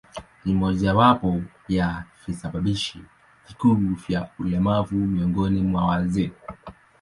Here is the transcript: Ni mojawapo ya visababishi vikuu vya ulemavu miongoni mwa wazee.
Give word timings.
Ni 0.45 0.53
mojawapo 0.53 1.41
ya 1.67 2.03
visababishi 2.27 3.03
vikuu 3.47 3.73
vya 3.75 4.29
ulemavu 4.39 4.95
miongoni 4.95 5.61
mwa 5.61 5.85
wazee. 5.85 6.31